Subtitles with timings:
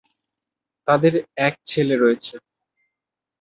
[0.87, 1.13] তাদের
[1.39, 2.33] এক ছেলে রয়েছে।